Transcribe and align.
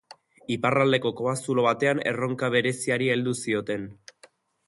Iparraldeko 0.53 1.09
kobazulo 1.19 1.65
batean 1.67 2.01
erronka 2.13 2.49
bereziari 2.55 3.13
heldu 3.17 3.35
zioten. 3.43 3.85